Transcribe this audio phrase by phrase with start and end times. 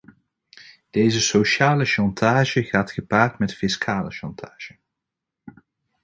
[0.89, 4.77] Deze sociale chantage gaat gepaard met fiscale chantage.